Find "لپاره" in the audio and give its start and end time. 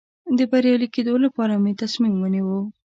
1.25-1.53